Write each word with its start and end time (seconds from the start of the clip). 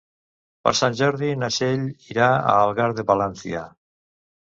Per 0.67 0.71
Sant 0.77 0.95
Jordi 1.01 1.27
na 1.41 1.49
Txell 1.55 1.83
irà 2.13 2.29
a 2.37 2.55
Algar 2.63 2.87
de 3.01 3.05
Palància. 3.13 3.63